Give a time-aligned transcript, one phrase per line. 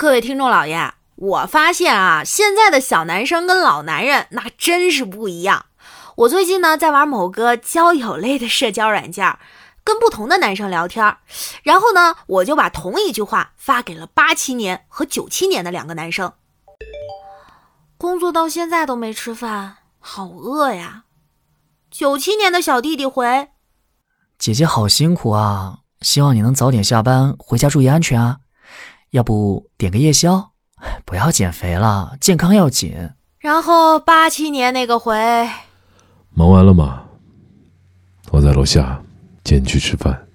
[0.00, 5.66] 各位听众老爷，我发现啊，现在的小男生跟老男人那真是不一样。
[6.16, 9.38] 我最近呢在玩某个交友类的社交软件，
[9.84, 11.18] 跟不同的男生聊天，
[11.62, 16.32] 然后呢我就把同一句话发给了八七年和九七年的两个男生。
[17.98, 21.04] 工作到现在都没吃饭，好饿呀。
[21.90, 23.50] 九七年的小弟弟回：
[24.38, 28.39] 姐姐好辛苦啊，希望你能早点下班，回家注意安全啊。
[29.10, 30.50] 要不点个夜宵？
[31.04, 33.10] 不要减肥了，健康要紧。
[33.38, 35.14] 然后八七年那个回：
[36.30, 37.04] 忙完了吗？
[38.30, 39.02] 我在楼下
[39.44, 40.26] 接你去吃饭。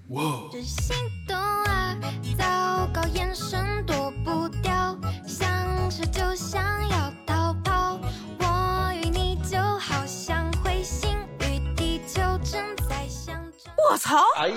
[13.88, 14.18] 我操！
[14.38, 14.56] 哎呀，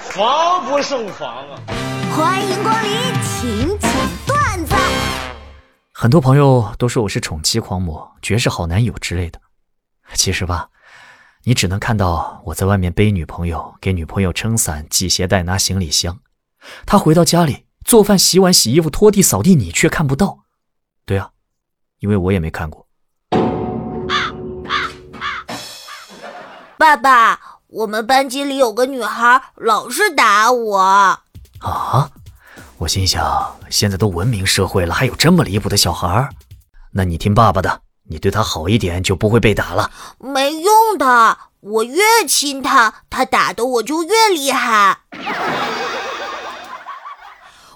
[0.00, 1.60] 防不胜防啊！
[2.16, 2.90] 欢迎光临，
[3.22, 3.92] 请讲
[4.26, 4.74] 段子。
[5.92, 9.38] 很多朋友都说我是宠妻狂魔、绝世好男友之类的。
[10.14, 10.70] 其实吧，
[11.44, 16.18] 你只能看到我在外面背女朋友、给女朋友撑伞、系鞋带、拿行李箱。
[16.86, 20.38] 他回到家里做饭、洗碗、洗衣服、拖地、扫地，你却看不到。
[21.04, 21.32] 对啊，
[21.98, 22.88] 因为我也没看过。
[26.78, 27.40] 爸爸。
[27.68, 31.20] 我们班级里有个女孩老是打我
[31.60, 32.08] 啊！
[32.78, 36.28] 我心想，现在都文明社会了，还有这么离谱的小孩儿？
[36.92, 39.90] 那你听爸爸的，你对他好一点，就不会被打了。
[40.18, 44.98] 没用的，我越亲他，他打的我就越厉害。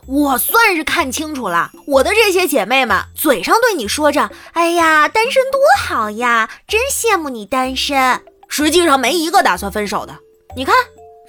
[0.07, 10.19] 我算是看清楚了，我的这些姐妹们嘴上对你说着：“哎呀，单身多好呀，真羡慕你单身。”实际上没一个打算分手的。
[10.57, 10.75] 你看，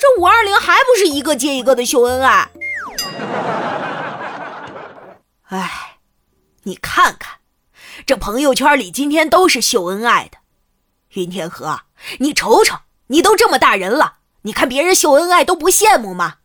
[0.01, 2.49] 这五二零还不是一个接一个的秀恩爱？
[5.49, 5.99] 哎，
[6.63, 7.37] 你看看，
[8.07, 10.39] 这朋友圈里今天都是秀恩爱的。
[11.13, 11.81] 云天河，
[12.17, 16.37] 你瞅瞅，你都这么大人了，你看别人秀恩爱都不羡慕吗？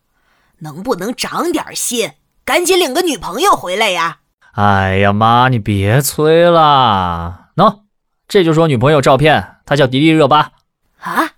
[0.59, 2.13] 能不能长点心，
[2.45, 4.19] 赶紧领个女朋友回来呀？
[4.53, 7.47] 哎呀妈，你别催了。
[7.57, 7.85] 喏，
[8.29, 10.53] 这就是我女朋友照片，她叫迪丽热巴。
[11.01, 11.31] 啊，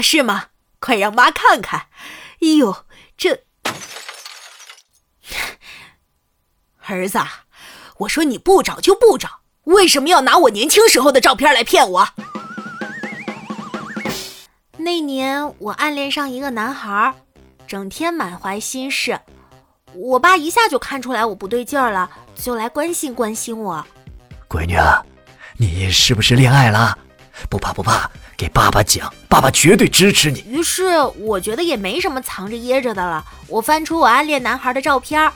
[0.00, 0.44] 是吗？
[0.80, 1.86] 快让妈看看！
[2.40, 2.84] 哎呦，
[3.16, 3.44] 这
[6.86, 7.18] 儿子，
[7.98, 12.08] 我说你不找就不找，为什么要拿我年轻时候的照片来骗我？
[14.78, 17.14] 那年我暗恋上一个男孩，
[17.66, 19.20] 整天满怀心事，
[19.92, 23.86] 我爸一下就看出来我不对劲儿了，就来关心关心我。
[24.48, 24.76] 闺女，
[25.58, 26.98] 你是不是恋爱了？
[27.48, 28.10] 不怕不怕。
[28.36, 30.40] 给爸爸讲，爸爸绝对支持你。
[30.48, 33.22] 于是我觉得也没什么藏着掖着的了。
[33.48, 35.30] 我翻出我暗恋男孩的照片，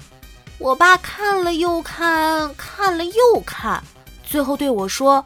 [0.56, 3.84] 我爸看了又看，看了又看，
[4.22, 5.22] 最后对我说：“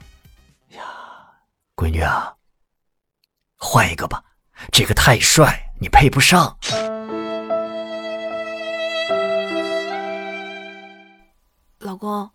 [0.75, 0.83] 呀，
[1.77, 2.34] 闺女啊，
[3.56, 4.25] 换一个吧，
[4.72, 6.59] 这个太帅，你配不上。”
[11.78, 12.28] 老公，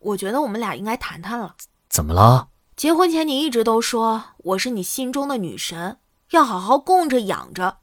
[0.00, 1.54] 我觉得我们俩应该谈谈了。
[1.88, 2.48] 怎么了？
[2.76, 5.98] 结婚前你一直都说我是你心中的女神，
[6.30, 7.78] 要好好供着养着。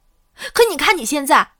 [0.52, 1.52] 可你看你现在，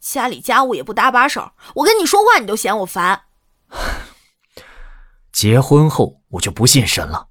[0.00, 3.24] 家里家务也不搭把手，我跟你说话你都嫌我烦。
[5.30, 7.28] 结婚后我就不信神了。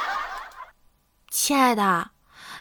[1.30, 2.10] 亲爱的，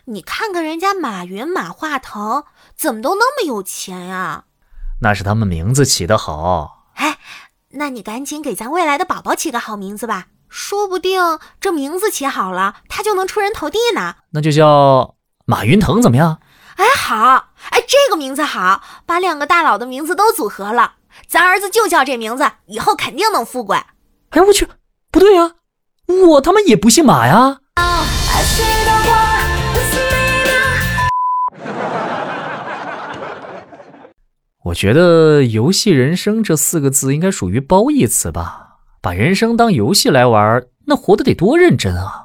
[0.06, 2.46] 你看看人家马云、马化腾，
[2.78, 4.46] 怎么都那么有钱呀？
[5.02, 6.88] 那是他们名字起得好。
[6.94, 7.20] 哎，
[7.72, 10.28] 那你赶紧给咱未来的宝宝起个好名字吧。
[10.58, 14.16] 说不定这名字起好了，他就能出人头地呢。
[14.32, 16.40] 那就叫马云腾怎么样？
[16.78, 20.94] 哎，好，哎，这个名字好，把两个大佬的名字都组合了，
[21.28, 23.76] 咱儿子就叫这名字，以后肯定能富贵。
[24.30, 24.66] 哎，我去，
[25.12, 25.56] 不对呀，
[26.08, 27.58] 我他妈也不姓马呀。
[34.64, 38.65] 我觉得“游戏人生”这四个字应该属于褒义词吧。
[39.06, 42.25] 把人生当游戏来玩，那活得得多认真啊！